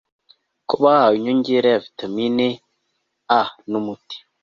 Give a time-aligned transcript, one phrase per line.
[0.67, 2.47] ko bahawe inyongera ya vitamini
[3.39, 4.17] a n'umuti